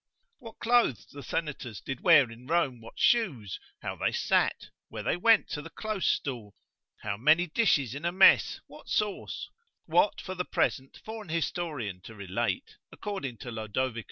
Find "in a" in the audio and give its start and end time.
7.93-8.11